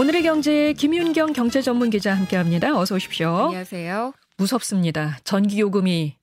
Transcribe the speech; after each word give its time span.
오늘의 0.00 0.22
경제 0.22 0.72
김윤경 0.72 1.34
경제 1.34 1.60
전문 1.60 1.90
기자 1.90 2.14
함께합니다. 2.14 2.74
어서 2.74 2.94
오십시오. 2.94 3.28
안녕하세요. 3.48 4.14
무섭습니다. 4.38 5.18
전기요금이 5.24 6.16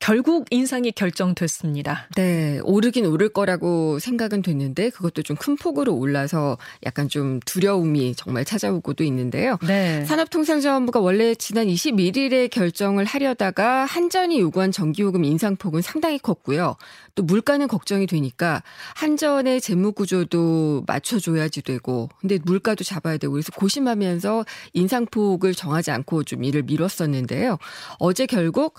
결국 0.00 0.46
인상이 0.50 0.92
결정됐습니다. 0.92 2.08
네, 2.16 2.60
오르긴 2.64 3.06
오를 3.06 3.28
거라고 3.28 3.98
생각은 3.98 4.42
됐는데 4.42 4.90
그것도 4.90 5.22
좀 5.22 5.34
큰 5.44 5.56
폭으로 5.56 5.94
올라서 5.94 6.56
약간 6.86 7.08
좀 7.08 7.40
두려움이 7.40 8.14
정말 8.14 8.44
찾아오고도 8.44 9.04
있는데요. 9.04 9.58
네. 9.66 10.04
산업통상자원부가 10.06 11.00
원래 11.00 11.34
지난 11.34 11.66
21일에 11.66 12.48
결정을 12.50 13.04
하려다가 13.04 13.84
한전이 13.84 14.40
요구한 14.40 14.72
전기요금 14.72 15.24
인상폭은 15.24 15.82
상당히 15.82 16.18
컸고요. 16.18 16.76
또 17.14 17.22
물가는 17.22 17.66
걱정이 17.68 18.06
되니까 18.06 18.62
한전의 18.94 19.60
재무 19.60 19.92
구조도 19.92 20.84
맞춰줘야지 20.86 21.62
되고, 21.62 22.08
근데 22.20 22.38
물가도 22.42 22.84
잡아야 22.84 23.18
되고 23.18 23.32
그래서 23.32 23.52
고심하면서 23.52 24.44
인상폭을 24.72 25.54
정하지 25.54 25.90
않고 25.90 26.24
좀 26.24 26.42
일을 26.44 26.62
미뤘었는데요. 26.62 27.58
어제 27.98 28.24
결국 28.26 28.74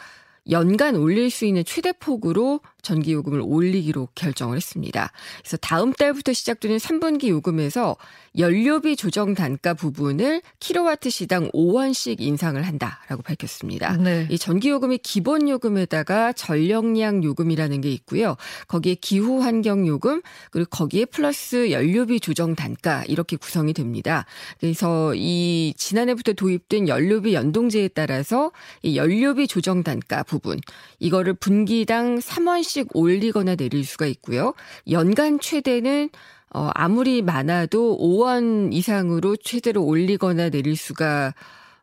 연간 0.50 0.96
올릴 0.96 1.30
수 1.30 1.46
있는 1.46 1.64
최대 1.66 1.92
폭으로 1.92 2.60
전기 2.86 3.14
요금을 3.14 3.42
올리기로 3.44 4.10
결정을 4.14 4.58
했습니다. 4.58 5.12
그래서 5.40 5.58
다음 5.58 5.92
달부터 5.92 6.34
시작되는 6.34 6.78
3분기 6.78 7.30
요금에서 7.30 7.98
연료비 8.38 8.96
조정 8.96 9.34
단가 9.34 9.74
부분을 9.74 10.42
킬로와트 10.60 11.10
시당 11.10 11.50
5원씩 11.52 12.22
인상을 12.22 12.62
한다라고 12.62 13.24
밝혔습니다. 13.24 13.98
네. 13.98 14.28
이 14.30 14.38
전기 14.38 14.70
요금이 14.70 15.00
기본 15.00 15.50
요금에다가 15.50 16.34
전력량 16.34 17.24
요금이라는 17.24 17.82
게 17.82 17.92
있고요. 17.94 18.36
거기에 18.68 18.96
기후 18.96 19.42
환경 19.42 19.88
요금 19.88 20.22
그리고 20.52 20.70
거기에 20.70 21.06
플러스 21.06 21.72
연료비 21.72 22.20
조정 22.20 22.56
단가 22.56 23.04
이렇게 23.08 23.36
구성이 23.36 23.74
됩니다. 23.74 24.26
그래서 24.60 25.14
이 25.16 25.74
지난해부터 25.76 26.34
도입된 26.34 26.88
연료비 26.88 27.34
연동제에 27.34 27.88
따라서 27.90 28.52
이 28.84 28.96
연료비 28.96 29.48
조정 29.48 29.82
단가 29.82 30.22
부분 30.36 30.60
이거를 31.00 31.34
분기당 31.34 32.20
3원씩 32.20 32.90
올리거나 32.94 33.56
내릴 33.56 33.86
수가 33.86 34.06
있고요. 34.06 34.54
연간 34.90 35.40
최대는 35.40 36.10
어, 36.54 36.70
아무리 36.74 37.22
많아도 37.22 37.98
5원 38.00 38.74
이상으로 38.74 39.36
최대로 39.38 39.84
올리거나 39.84 40.50
내릴 40.50 40.78
수가 40.78 41.34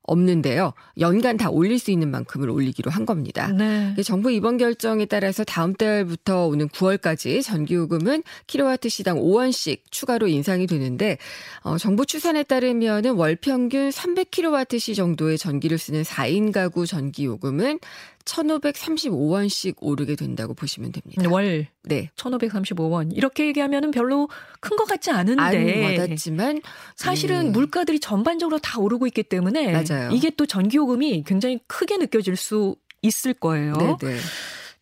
없는데요. 0.05 0.73
연간 0.98 1.36
다 1.36 1.48
올릴 1.50 1.78
수 1.78 1.91
있는 1.91 2.11
만큼을 2.11 2.50
올리기로 2.50 2.91
한 2.91 3.06
겁니다. 3.06 3.48
네. 3.48 3.95
정부 4.03 4.33
이번 4.33 4.56
결정에 4.56 5.05
따라서 5.05 5.45
다음 5.45 5.75
달부터 5.75 6.47
오는 6.47 6.69
9월까지 6.69 7.42
전기요금은 7.42 8.23
킬로와트 8.47 8.89
시당 8.89 9.19
5원씩 9.19 9.83
추가로 9.91 10.27
인상이 10.27 10.67
되는데 10.67 11.19
어, 11.61 11.78
정부 11.78 12.05
추산에 12.05 12.42
따르면은 12.42 13.12
월 13.12 13.36
평균 13.36 13.91
300킬로와트 13.91 14.80
시 14.80 14.95
정도의 14.95 15.39
전기를 15.39 15.78
쓰는 15.78 16.03
4인 16.03 16.53
가구 16.53 16.86
전기요금은 16.86 17.78
1,535원씩 18.24 19.76
오르게 19.80 20.16
된다고 20.16 20.54
보시면 20.54 20.92
됩니다. 20.92 21.28
월. 21.30 21.66
네. 21.84 22.10
1,535원. 22.16 23.16
이렇게 23.16 23.46
얘기하면은 23.46 23.90
별로 23.90 24.28
큰 24.60 24.76
것 24.76 24.84
같지 24.84 25.10
않은데. 25.10 25.42
안 25.42 25.98
와닿지만. 25.98 26.62
사실은 26.96 27.46
네. 27.46 27.50
물가들이 27.50 28.00
전반적으로 28.00 28.58
다 28.58 28.80
오르고 28.80 29.06
있기 29.08 29.22
때문에. 29.24 29.72
맞아요. 29.72 30.10
이게 30.12 30.30
또 30.30 30.46
전기 30.46 30.76
요금이 30.76 31.24
굉장히 31.26 31.60
크게 31.66 31.98
느껴질 31.98 32.36
수 32.36 32.76
있을 33.02 33.34
거예요. 33.34 33.74
네네. 33.74 33.96
네. 34.00 34.16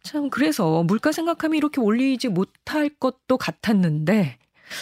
참, 0.02 0.30
그래서 0.30 0.82
물가 0.84 1.12
생각하면 1.12 1.56
이렇게 1.56 1.80
올리지 1.80 2.28
못할 2.28 2.88
것도 2.88 3.36
같았는데. 3.38 4.38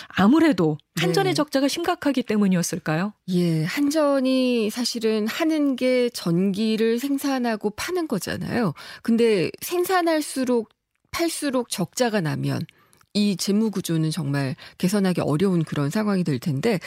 아무래도 0.08 0.78
한전의 0.96 1.32
네. 1.32 1.34
적자가 1.34 1.68
심각하기 1.68 2.22
때문이었을까요? 2.24 3.12
예, 3.28 3.64
한전이 3.64 4.70
사실은 4.70 5.26
하는 5.26 5.76
게 5.76 6.08
전기를 6.10 6.98
생산하고 6.98 7.70
파는 7.70 8.08
거잖아요. 8.08 8.74
근데 9.02 9.50
생산할수록 9.60 10.70
팔수록 11.10 11.68
적자가 11.68 12.20
나면 12.20 12.60
이 13.14 13.36
재무 13.36 13.70
구조는 13.70 14.10
정말 14.10 14.54
개선하기 14.78 15.22
어려운 15.22 15.64
그런 15.64 15.90
상황이 15.90 16.24
될 16.24 16.38
텐데 16.38 16.78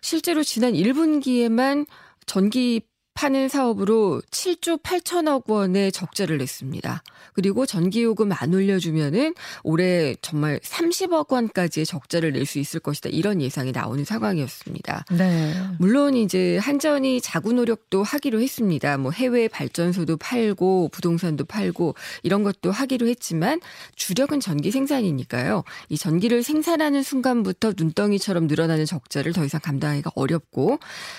실제로 0.00 0.42
지난 0.42 0.72
1분기에만 0.72 1.86
전기 2.26 2.80
파는 3.16 3.48
사업으로 3.48 4.22
7조 4.30 4.82
8천억 4.82 5.48
원의 5.48 5.90
적자를 5.90 6.36
냈습니다. 6.38 7.02
그리고 7.32 7.66
전기요금 7.66 8.30
안 8.32 8.54
올려주면은 8.54 9.34
올해 9.62 10.14
정말 10.22 10.58
30억 10.60 11.32
원까지의 11.32 11.86
적자를 11.86 12.32
낼 12.32 12.46
수 12.46 12.60
있을 12.60 12.78
것이다. 12.78 13.08
이런 13.08 13.42
예상이 13.42 13.72
나오는 13.72 14.04
상황이었습니다. 14.04 15.06
네. 15.18 15.52
물론 15.80 16.14
이제 16.14 16.58
한전이 16.58 17.20
자구 17.20 17.52
노력도 17.52 18.04
하기로 18.04 18.40
했습니다. 18.40 18.96
뭐 18.98 19.10
해외 19.10 19.48
발전소도 19.48 20.16
팔고 20.18 20.90
부동산도 20.92 21.44
팔고 21.44 21.96
이런 22.22 22.44
것도 22.44 22.70
하기로 22.70 23.08
했지만 23.08 23.60
주력은 23.96 24.38
전기 24.38 24.70
생산이니까요. 24.70 25.64
이 25.88 25.98
전기를 25.98 26.44
생산하는 26.44 27.02
순간부터 27.02 27.72
눈덩이처럼 27.76 28.46
늘어나는 28.46 28.84
적자를 28.84 29.32
더 29.32 29.44
이상 29.44 29.60
감당하기가 29.60 30.12
어렵고 30.14 30.78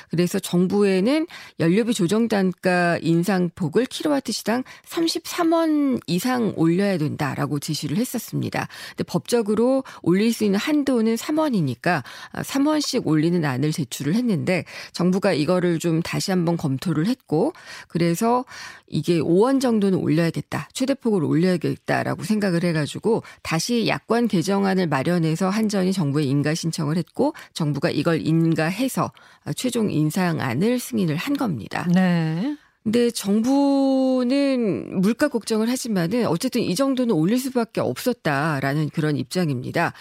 그래서 0.09 0.39
정부에는 0.39 1.27
연료 1.59 1.83
기업이 1.87 1.93
조정 1.93 2.27
단가 2.27 2.97
인상 3.01 3.49
폭을 3.55 3.85
킬로와트 3.85 4.31
시당 4.33 4.63
33원 4.85 6.01
이상 6.05 6.53
올려야 6.57 6.97
된다라고 6.97 7.59
지시를 7.59 7.97
했었습니다. 7.97 8.67
근데 8.89 9.03
법적으로 9.03 9.83
올릴 10.01 10.33
수 10.33 10.43
있는 10.43 10.59
한도는 10.59 11.15
3원이니까 11.15 12.03
3원씩 12.33 13.07
올리는 13.07 13.43
안을 13.43 13.71
제출을 13.71 14.13
했는데 14.15 14.65
정부가 14.91 15.31
이거를 15.31 15.79
좀 15.79 16.01
다시 16.01 16.31
한번 16.31 16.57
검토를 16.57 17.07
했고 17.07 17.53
그래서 17.87 18.43
이게 18.87 19.19
5원 19.19 19.59
정도는 19.61 19.97
올려야겠다. 19.97 20.69
최대폭을 20.73 21.23
올려야겠다라고 21.23 22.23
생각을 22.23 22.63
해 22.63 22.73
가지고 22.73 23.23
다시 23.41 23.87
약관 23.87 24.27
개정안을 24.27 24.87
마련해서 24.87 25.49
한전이 25.49 25.93
정부에 25.93 26.23
인가 26.23 26.53
신청을 26.53 26.97
했고 26.97 27.33
정부가 27.53 27.89
이걸 27.89 28.25
인가해서 28.25 29.11
최종 29.55 29.91
인상안을 29.91 30.79
승인을 30.79 31.15
한 31.15 31.35
겁니다. 31.35 31.76
네. 31.93 32.57
근데 32.87 33.11
정부는 33.11 35.01
물가 35.01 35.27
걱정을 35.27 35.69
하지만은 35.69 36.25
어쨌든 36.25 36.61
이 36.61 36.73
정도는 36.73 37.13
올릴 37.13 37.37
수밖에 37.37 37.81
없었다라는 37.81 38.91
그런 38.91 39.17
입장입니다. 39.17 39.91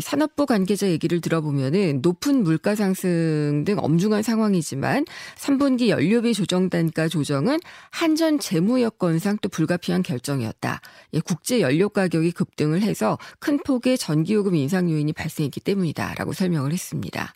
산업부 0.00 0.46
관계자 0.46 0.88
얘기를 0.88 1.20
들어보면은 1.20 2.00
높은 2.02 2.42
물가 2.42 2.74
상승 2.74 3.62
등 3.64 3.78
엄중한 3.78 4.24
상황이지만 4.24 5.04
3분기 5.36 5.86
연료비 5.86 6.34
조정 6.34 6.68
단가 6.68 7.06
조정은 7.06 7.60
한전 7.92 8.40
재무 8.40 8.82
여건상 8.82 9.38
또 9.40 9.48
불가피한 9.48 10.02
결정이었다. 10.02 10.80
예, 11.14 11.20
국제 11.20 11.60
연료 11.60 11.90
가격이 11.90 12.32
급등을 12.32 12.82
해서 12.82 13.18
큰 13.38 13.56
폭의 13.58 13.96
전기요금 13.98 14.56
인상 14.56 14.90
요인이 14.90 15.12
발생했기 15.12 15.60
때문이다라고 15.60 16.32
설명을 16.32 16.72
했습니다. 16.72 17.32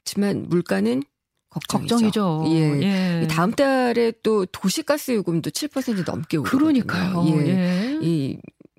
하지만 0.00 0.46
물가는 0.50 1.02
걱정이죠. 1.50 1.94
걱정이죠. 1.96 2.44
예. 2.48 3.22
예. 3.22 3.26
다음 3.28 3.52
달에 3.52 4.12
또 4.22 4.46
도시가스 4.46 5.12
요금도 5.12 5.50
7% 5.50 6.06
넘게 6.06 6.36
오르거든요. 6.36 6.84
그러니까요. 6.84 7.24
예. 7.28 7.48
예. 7.48 7.98
이 8.00 8.38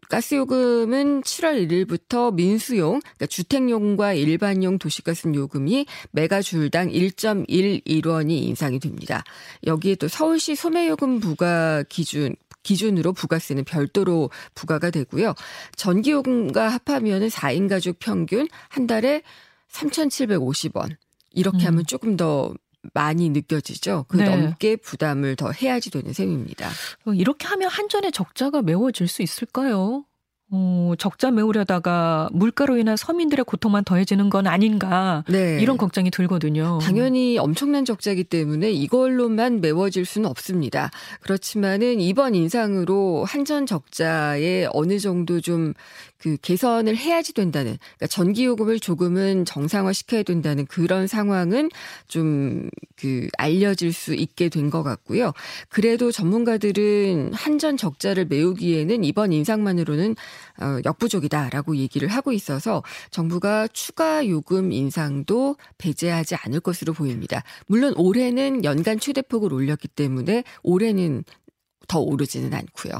가스 0.10 0.36
요금은 0.36 1.22
7월 1.22 1.66
1일부터 1.70 2.34
민수용, 2.34 3.00
그러니까 3.00 3.26
주택용과 3.28 4.14
일반용 4.14 4.78
도시가스 4.78 5.32
요금이 5.34 5.86
메가줄당 6.12 6.90
1.11원이 6.90 8.32
인상이 8.32 8.80
됩니다. 8.80 9.24
여기에 9.66 9.96
또 9.96 10.10
서울시 10.10 10.56
소매요금 10.56 11.22
부과 11.22 11.84
기준 11.88 12.36
기준으로 12.64 13.14
부가세는 13.14 13.64
별도로 13.64 14.30
부과가 14.54 14.92
되고요. 14.92 15.34
전기요금과 15.78 16.70
합하면 16.70 17.28
4인 17.30 17.70
가족 17.70 17.98
평균 18.00 18.48
한 18.70 18.88
달에 18.88 19.24
3,750원. 19.72 20.98
이렇게 21.34 21.66
음. 21.66 21.68
하면 21.68 21.86
조금 21.86 22.18
더 22.18 22.54
많이 22.94 23.30
느껴지죠. 23.30 24.06
그 24.08 24.18
네. 24.18 24.26
넘게 24.26 24.76
부담을 24.78 25.36
더 25.36 25.52
해야지 25.52 25.92
되는 25.92 26.14
셈입니다. 26.14 26.70
어, 27.06 27.14
이렇게 27.14 27.48
하면 27.48 27.70
한전의 27.70 28.12
적자가 28.12 28.62
메워질 28.62 29.08
수 29.08 29.22
있을까요? 29.22 30.06
어, 30.54 30.94
적자 30.98 31.32
메우려다가 31.32 32.28
물가로 32.34 32.78
인한 32.78 32.98
서민들의 32.98 33.46
고통만 33.46 33.86
더해지는 33.86 34.30
건 34.30 34.48
아닌가 34.48 35.24
네. 35.30 35.58
이런 35.62 35.78
걱정이 35.78 36.12
들거든요. 36.12 36.80
당연히 36.82 37.38
엄청난 37.38 37.86
적자이기 37.86 38.26
때문에 38.26 38.70
이걸로만 38.72 39.62
메워질 39.62 40.06
수는 40.06 40.30
없습니다. 40.30 40.92
그렇지만은 41.22 42.02
이번 42.02 42.36
인상으로 42.36 43.24
한전 43.24 43.66
적자에 43.66 44.68
어느 44.74 45.00
정도 45.00 45.40
좀 45.40 45.74
그 46.22 46.38
개선을 46.42 46.96
해야지 46.96 47.34
된다는 47.34 47.78
그러니까 47.98 48.08
전기 48.08 48.46
요금을 48.46 48.80
조금은 48.80 49.44
정상화 49.46 49.92
시켜야 49.92 50.24
된다는 50.24 50.66
그런 50.68 51.08
상황은 51.08 51.70
좀 52.08 52.70
그 53.02 53.28
알려질 53.40 53.94
수 53.94 54.14
있게 54.14 54.48
된 54.50 54.70
것 54.70 54.84
같고요. 54.84 55.34
그래도 55.70 56.12
전문가들은 56.12 57.34
한전 57.34 57.76
적자를 57.76 58.26
메우기에는 58.26 59.04
이번 59.04 59.34
인상만으로는 59.34 60.16
어, 60.60 60.80
역부족이다라고 60.86 61.78
얘기를 61.78 62.08
하고 62.08 62.32
있어서 62.32 62.84
정부가 63.10 63.68
추가 63.68 64.28
요금 64.28 64.72
인상도 64.72 65.56
배제하지 65.78 66.36
않을 66.36 66.60
것으로 66.60 66.94
보입니다. 66.94 67.44
물론 67.68 67.94
올해는 67.98 68.64
연간 68.64 69.00
최대폭을 69.00 69.54
올렸기 69.54 69.88
때문에 69.88 70.44
올해는 70.64 71.24
더 71.88 72.00
오르지는 72.00 72.54
않고요. 72.54 72.94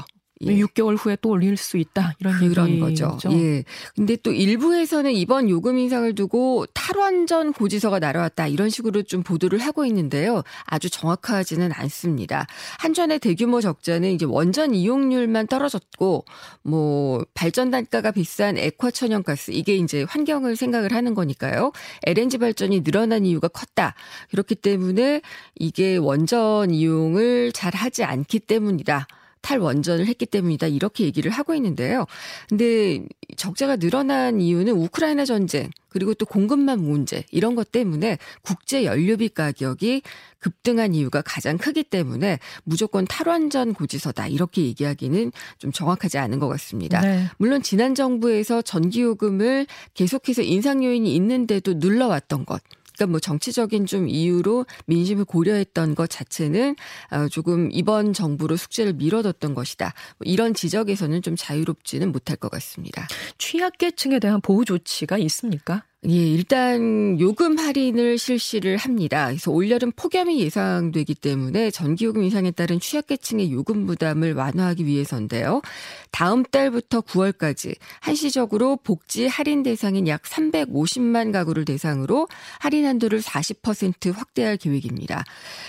예. 0.46 0.56
6개월 0.56 0.96
후에 0.98 1.16
또 1.20 1.30
올릴 1.30 1.56
수 1.56 1.76
있다 1.76 2.14
이런 2.18 2.38
그런 2.38 2.68
얘기죠. 2.70 3.08
거죠. 3.08 3.32
예. 3.32 3.64
근데 3.94 4.16
또 4.16 4.32
일부에서는 4.32 5.12
이번 5.12 5.48
요금 5.48 5.78
인상을 5.78 6.14
두고 6.14 6.66
탈원전 6.74 7.52
고지서가 7.52 7.98
날아왔다 7.98 8.48
이런 8.48 8.70
식으로 8.70 9.02
좀 9.02 9.22
보도를 9.22 9.58
하고 9.58 9.84
있는데요. 9.84 10.42
아주 10.64 10.90
정확하지는 10.90 11.72
않습니다. 11.72 12.46
한전의 12.78 13.20
대규모 13.20 13.60
적자는 13.60 14.10
이제 14.12 14.24
원전 14.24 14.74
이용률만 14.74 15.46
떨어졌고 15.46 16.24
뭐 16.62 17.24
발전 17.34 17.70
단가가 17.70 18.10
비싼 18.10 18.58
액화 18.58 18.90
천연가스 18.90 19.52
이게 19.52 19.76
이제 19.76 20.04
환경을 20.08 20.56
생각을 20.56 20.92
하는 20.92 21.14
거니까요. 21.14 21.72
LNG 22.06 22.38
발전이 22.38 22.82
늘어난 22.82 23.24
이유가 23.24 23.48
컸다. 23.48 23.94
그렇기 24.30 24.56
때문에 24.56 25.22
이게 25.54 25.96
원전 25.96 26.70
이용을 26.70 27.52
잘 27.52 27.74
하지 27.74 28.04
않기 28.04 28.40
때문이다. 28.40 29.06
탈원전을 29.42 30.06
했기 30.06 30.24
때문이다. 30.24 30.68
이렇게 30.68 31.04
얘기를 31.04 31.30
하고 31.30 31.54
있는데요. 31.54 32.06
근데 32.48 33.04
적자가 33.36 33.76
늘어난 33.76 34.40
이유는 34.40 34.72
우크라이나 34.72 35.24
전쟁 35.24 35.70
그리고 35.88 36.14
또 36.14 36.24
공급망 36.24 36.80
문제 36.80 37.24
이런 37.30 37.54
것 37.54 37.70
때문에 37.70 38.18
국제 38.40 38.84
연료비 38.84 39.30
가격이 39.30 40.02
급등한 40.38 40.94
이유가 40.94 41.22
가장 41.22 41.58
크기 41.58 41.84
때문에 41.84 42.38
무조건 42.64 43.04
탈원전 43.04 43.74
고지서다 43.74 44.26
이렇게 44.28 44.62
얘기하기는 44.62 45.32
좀 45.58 45.70
정확하지 45.72 46.18
않은 46.18 46.38
것 46.38 46.48
같습니다. 46.48 47.00
네. 47.00 47.26
물론 47.36 47.62
지난 47.62 47.94
정부에서 47.94 48.62
전기요금을 48.62 49.66
계속해서 49.94 50.42
인상 50.42 50.82
요인이 50.82 51.14
있는데도 51.14 51.74
눌러왔던 51.74 52.46
것 52.46 52.62
그러니까 53.02 53.06
뭐 53.10 53.20
정치적인 53.20 53.86
좀 53.86 54.08
이유로 54.08 54.66
민심을 54.86 55.24
고려했던 55.24 55.94
것 55.94 56.08
자체는 56.08 56.76
어, 57.10 57.28
조금 57.28 57.68
이번 57.72 58.12
정부로 58.12 58.56
숙제를 58.56 58.94
미뤄뒀던 58.94 59.54
것이다. 59.54 59.92
뭐 60.18 60.24
이런 60.24 60.54
지적에서는 60.54 61.22
좀 61.22 61.34
자유롭지는 61.36 62.12
못할 62.12 62.36
것 62.36 62.50
같습니다. 62.50 63.06
취약계층에 63.38 64.18
대한 64.20 64.40
보호 64.40 64.64
조치가 64.64 65.18
있습니까? 65.18 65.84
예, 66.08 66.14
일단 66.14 67.20
요금 67.20 67.56
할인을 67.56 68.18
실시를 68.18 68.76
합니다. 68.76 69.26
그래서 69.26 69.52
올여름 69.52 69.92
폭염이 69.92 70.40
예상되기 70.40 71.14
때문에 71.14 71.70
전기요금 71.70 72.24
인상에 72.24 72.50
따른 72.50 72.80
취약계층의 72.80 73.52
요금 73.52 73.86
부담을 73.86 74.34
완화하기 74.34 74.84
위해서인데요. 74.84 75.62
다음 76.10 76.42
달부터 76.42 77.02
9월까지 77.02 77.76
한시적으로 78.00 78.78
복지 78.82 79.28
할인 79.28 79.62
대상인 79.62 80.08
약 80.08 80.22
350만 80.22 81.32
가구를 81.32 81.64
대상으로 81.64 82.26
할인 82.58 82.84
한도를 82.84 83.20
40% 83.20 84.12
확대할 84.12 84.56
계획입니다. 84.56 85.22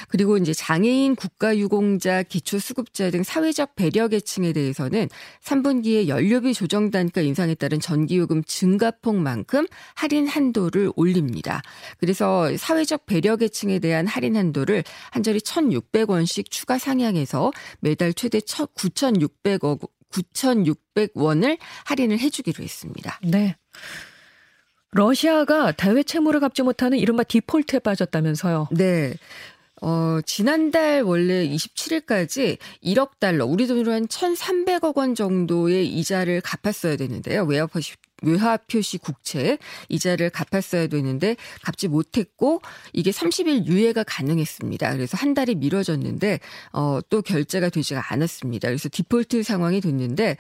그리고 0.07 0.37
이제 0.37 0.51
장애인 0.51 1.15
국가유공자, 1.15 2.23
기초수급자 2.23 3.11
등 3.11 3.21
사회적 3.21 3.75
배려 3.75 4.07
계층에 4.07 4.51
대해서는 4.51 5.09
3분기에 5.43 6.07
연료비 6.07 6.55
조정 6.55 6.89
단가 6.89 7.21
인상에 7.21 7.53
따른 7.53 7.79
전기요금 7.79 8.43
증가폭만큼 8.45 9.67
할인 9.93 10.22
할인 10.23 10.27
한도를 10.27 10.91
올립니다. 10.95 11.61
그래서 11.99 12.55
사회적 12.55 13.05
배려 13.05 13.35
계층에 13.35 13.79
대한 13.79 14.07
할인 14.07 14.35
한도를 14.37 14.83
한절이 15.11 15.39
1,600원씩 15.39 16.49
추가 16.49 16.77
상향해서 16.77 17.51
매달 17.79 18.13
최대 18.13 18.39
9,600억 18.39 19.79
9,600원을 20.11 21.57
할인을 21.85 22.19
해주기로 22.19 22.63
했습니다. 22.63 23.19
네. 23.23 23.55
러시아가 24.91 25.71
대외 25.71 26.03
채무를 26.03 26.39
갚지 26.39 26.61
못하는 26.61 26.99
이른바 26.99 27.23
디폴트에 27.23 27.79
빠졌다면서요. 27.79 28.69
네. 28.71 29.15
어, 29.81 30.19
지난달 30.25 31.01
원래 31.01 31.47
27일까지 31.47 32.57
1억 32.83 33.19
달러, 33.19 33.45
우리 33.45 33.65
돈으로 33.65 33.91
한 33.91 34.07
1,300억 34.07 34.95
원 34.95 35.15
정도의 35.15 35.87
이자를 35.87 36.41
갚았어야 36.41 36.95
되는데요. 36.95 37.43
외화포시 37.43 37.95
외화 38.23 38.57
표시 38.57 38.97
국채 38.97 39.57
이자를 39.89 40.29
갚았어야 40.29 40.87
되는데 40.87 41.35
갚지 41.61 41.87
못했고 41.87 42.61
이게 42.93 43.11
30일 43.11 43.67
유예가 43.67 44.03
가능했습니다. 44.03 44.93
그래서 44.93 45.17
한 45.17 45.33
달이 45.33 45.55
미뤄졌는데 45.55 46.39
어, 46.71 46.99
또 47.09 47.21
결제가 47.21 47.69
되지가 47.69 48.13
않았습니다. 48.13 48.67
그래서 48.69 48.89
디폴트 48.91 49.43
상황이 49.43 49.81
됐는데 49.81 50.37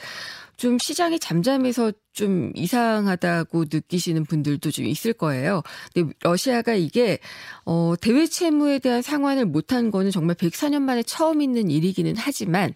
좀 0.57 0.77
시장이 0.77 1.19
잠잠해서 1.19 1.91
좀 2.13 2.51
이상하다고 2.55 3.65
느끼시는 3.71 4.25
분들도 4.25 4.71
좀 4.71 4.85
있을 4.85 5.13
거예요. 5.13 5.61
근데 5.93 6.13
러시아가 6.21 6.75
이게 6.75 7.19
어 7.65 7.95
대외 7.99 8.27
채무에 8.27 8.79
대한 8.79 9.01
상환을 9.01 9.45
못한 9.45 9.91
거는 9.91 10.11
정말 10.11 10.35
104년 10.35 10.81
만에 10.83 11.03
처음 11.03 11.41
있는 11.41 11.71
일이기는 11.71 12.13
하지만 12.17 12.71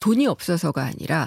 돈이 0.00 0.26
없어서가 0.26 0.84
아니라 0.84 1.26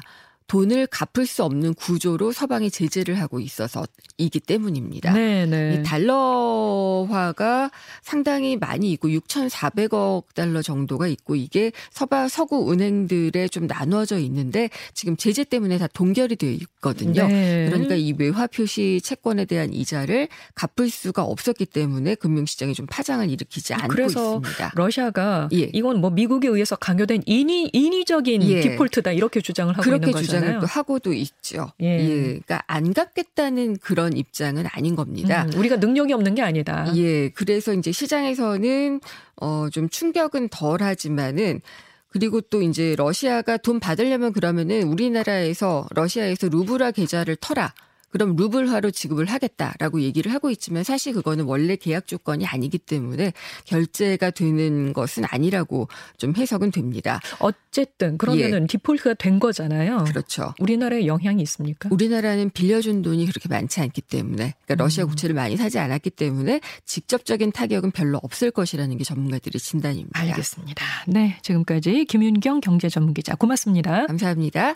돈을 0.51 0.85
갚을 0.87 1.25
수 1.25 1.45
없는 1.45 1.73
구조로 1.75 2.33
서방이 2.33 2.71
제재를 2.71 3.17
하고 3.21 3.39
있어서 3.39 3.85
이기 4.17 4.41
때문입니다. 4.41 5.13
네, 5.13 5.45
네. 5.45 5.75
이 5.75 5.83
달러화가 5.83 7.71
상당히 8.01 8.57
많이 8.57 8.91
있고 8.91 9.07
6,400억 9.07 10.25
달러 10.35 10.61
정도가 10.61 11.07
있고 11.07 11.37
이게 11.37 11.71
서방 11.91 12.27
서구 12.27 12.69
은행들에 12.69 13.47
좀 13.47 13.65
나누어져 13.65 14.19
있는데 14.19 14.69
지금 14.93 15.15
제재 15.15 15.45
때문에 15.45 15.77
다 15.77 15.87
동결이 15.87 16.35
되어 16.35 16.49
있거든요. 16.49 17.27
네. 17.27 17.69
그러니까 17.69 17.95
이 17.95 18.13
외화 18.17 18.45
표시 18.45 18.99
채권에 19.01 19.45
대한 19.45 19.71
이자를 19.71 20.27
갚을 20.55 20.89
수가 20.89 21.23
없었기 21.23 21.65
때문에 21.67 22.15
금융시장이 22.15 22.73
좀 22.73 22.87
파장을 22.87 23.29
일으키지 23.29 23.73
않고 23.75 23.87
그래서 23.87 24.41
있습니다. 24.43 24.73
러시아가 24.75 25.47
예. 25.53 25.69
이건 25.71 26.01
뭐 26.01 26.09
미국에 26.09 26.49
의해서 26.49 26.75
강요된 26.75 27.23
인위 27.25 27.69
인위적인 27.71 28.43
예. 28.43 28.59
디폴트다 28.59 29.13
이렇게 29.13 29.39
주장을 29.39 29.73
하고 29.77 29.95
있는 29.95 30.11
거잖아요. 30.11 30.40
주장을 30.41 30.59
또 30.61 30.65
하고도 30.67 31.13
있죠. 31.13 31.71
예. 31.81 31.85
예. 31.99 32.15
그러니까 32.23 32.61
안 32.67 32.93
갚겠다는 32.93 33.77
그런 33.77 34.15
입장은 34.17 34.65
아닌 34.71 34.95
겁니다. 34.95 35.45
음, 35.45 35.53
우리가 35.57 35.77
능력이 35.77 36.13
없는 36.13 36.35
게 36.35 36.41
아니다. 36.41 36.91
예. 36.95 37.29
그래서 37.29 37.73
이제 37.73 37.91
시장에서는 37.91 38.99
어 39.37 39.69
좀 39.71 39.89
충격은 39.89 40.49
덜 40.49 40.81
하지만은 40.83 41.61
그리고 42.09 42.41
또 42.41 42.61
이제 42.61 42.93
러시아가 42.97 43.55
돈 43.57 43.79
받으려면 43.79 44.33
그러면은 44.33 44.83
우리나라에서 44.83 45.87
러시아에서 45.91 46.49
루브라 46.49 46.91
계좌를 46.91 47.37
터라. 47.37 47.73
그럼 48.11 48.35
루블화로 48.35 48.91
지급을 48.91 49.25
하겠다라고 49.25 50.01
얘기를 50.01 50.33
하고 50.33 50.49
있지만 50.51 50.83
사실 50.83 51.13
그거는 51.13 51.45
원래 51.45 51.75
계약 51.75 52.07
조건이 52.07 52.45
아니기 52.45 52.77
때문에 52.77 53.33
결제가 53.65 54.31
되는 54.31 54.93
것은 54.93 55.23
아니라고 55.27 55.87
좀 56.17 56.35
해석은 56.35 56.71
됩니다. 56.71 57.19
어쨌든 57.39 58.17
그러면은 58.17 58.63
예. 58.63 58.67
디폴트가 58.67 59.15
된 59.15 59.39
거잖아요. 59.39 60.03
그렇죠. 60.05 60.53
우리나라에 60.59 61.05
영향이 61.05 61.41
있습니까? 61.43 61.89
우리나라는 61.91 62.49
빌려준 62.51 63.01
돈이 63.01 63.25
그렇게 63.25 63.47
많지 63.49 63.79
않기 63.81 64.01
때문에 64.01 64.53
그러니까 64.65 64.75
러시아 64.75 65.05
음. 65.05 65.09
국채를 65.09 65.35
많이 65.35 65.57
사지 65.57 65.79
않았기 65.79 66.11
때문에 66.11 66.61
직접적인 66.85 67.51
타격은 67.51 67.91
별로 67.91 68.19
없을 68.23 68.51
것이라는 68.51 68.97
게 68.97 69.03
전문가들의 69.03 69.59
진단입니다. 69.59 70.19
알겠습니다. 70.19 70.85
네, 71.07 71.37
지금까지 71.41 72.05
김윤경 72.05 72.61
경제전문기자 72.61 73.35
고맙습니다. 73.35 74.05
감사합니다. 74.07 74.75